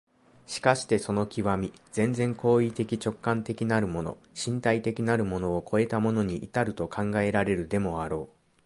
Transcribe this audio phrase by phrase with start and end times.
[0.47, 1.45] しかしてその極、
[1.91, 8.35] 全然行為的直観的なるもの、身体的なるものを越えたものに到ると考えられるでもあろう。